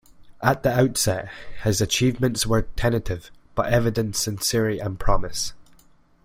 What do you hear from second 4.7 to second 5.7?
and promise.